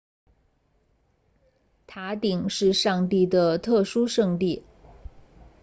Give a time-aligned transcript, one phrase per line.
[1.85, 4.63] 塔顶是上帝的特殊圣地